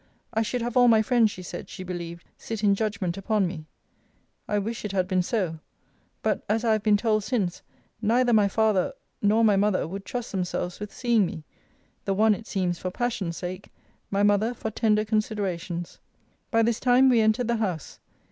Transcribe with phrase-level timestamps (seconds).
[0.33, 3.67] I should have all my friends, she said, she believed, sit in judgment upon me.
[4.47, 5.59] I wish it had been so.
[6.23, 7.61] But, as I have been told since,
[8.01, 8.93] neither my father
[9.23, 11.43] for my mother would trust themselves with seeing me:
[12.05, 13.69] the one it seems for passion sake;
[14.09, 15.99] my mother for tender considerations.
[16.49, 17.99] By this time we entered the house.